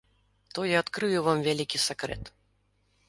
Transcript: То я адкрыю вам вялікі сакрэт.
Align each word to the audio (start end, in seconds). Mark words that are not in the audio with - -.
То 0.57 0.61
я 0.69 0.79
адкрыю 0.83 1.19
вам 1.27 1.43
вялікі 1.49 1.83
сакрэт. 1.87 2.23